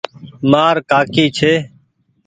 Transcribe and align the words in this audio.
مآر 0.51 0.75
ڪآڪي 0.89 1.25
ڇي۔ 1.37 1.53